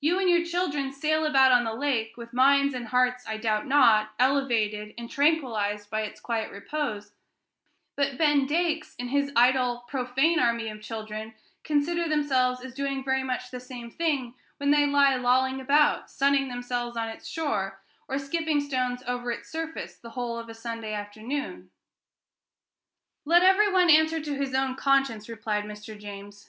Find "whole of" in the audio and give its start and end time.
20.10-20.48